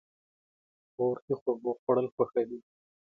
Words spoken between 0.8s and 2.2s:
خور د خوږو خوړل